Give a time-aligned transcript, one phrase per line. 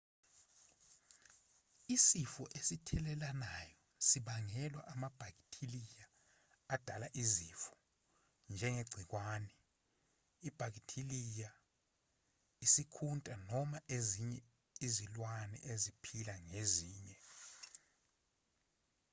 [1.95, 3.75] isifo esithelelanayo
[4.07, 6.05] sibangelwa amabhakithiliya
[6.75, 7.73] adala izifo
[8.53, 9.51] njengegciwane
[10.47, 11.51] ibhakithiliya
[12.65, 14.39] isikhunta noma ezinye
[14.85, 17.17] izilwane eziphila ngezinye